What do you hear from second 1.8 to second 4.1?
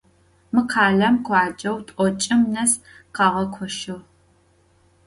t'oç'ım nes khağekoşığ.